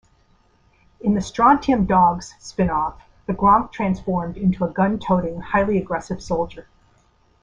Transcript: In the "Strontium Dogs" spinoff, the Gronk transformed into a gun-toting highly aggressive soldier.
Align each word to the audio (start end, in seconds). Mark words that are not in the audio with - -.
In 1.01 1.13
the 1.13 1.21
"Strontium 1.21 1.85
Dogs" 1.85 2.33
spinoff, 2.39 2.95
the 3.27 3.33
Gronk 3.33 3.71
transformed 3.71 4.35
into 4.35 4.65
a 4.65 4.69
gun-toting 4.73 5.39
highly 5.41 5.77
aggressive 5.77 6.23
soldier. 6.23 6.65